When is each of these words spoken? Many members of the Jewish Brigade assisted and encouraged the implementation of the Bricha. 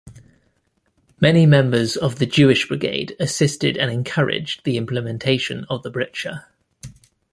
Many 1.19 1.45
members 1.45 1.95
of 1.95 2.17
the 2.17 2.25
Jewish 2.25 2.67
Brigade 2.67 3.15
assisted 3.19 3.77
and 3.77 3.91
encouraged 3.91 4.63
the 4.63 4.75
implementation 4.75 5.63
of 5.69 5.83
the 5.83 5.91
Bricha. 5.91 6.45